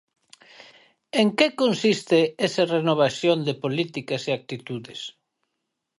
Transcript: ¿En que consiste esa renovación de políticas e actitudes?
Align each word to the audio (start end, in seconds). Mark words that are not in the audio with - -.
¿En 1.21 1.27
que 1.37 1.47
consiste 1.61 2.19
esa 2.47 2.63
renovación 2.75 3.37
de 3.47 3.53
políticas 3.63 4.21
e 4.29 4.31
actitudes? 4.39 4.99